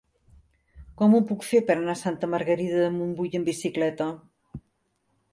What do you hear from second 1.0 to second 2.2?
Com ho puc fer per anar a